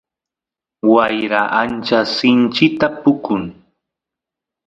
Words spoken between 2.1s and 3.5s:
sinchita pukun